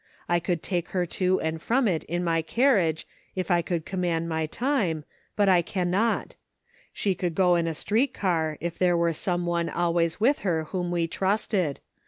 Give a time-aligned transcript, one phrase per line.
[0.27, 3.05] I could take her to and from it in my carriage
[3.35, 5.03] if I could command my time,
[5.35, 6.35] but I cannot;
[6.91, 10.63] she could go in a street car, if there were some one always with her
[10.63, 11.81] whom we trusted.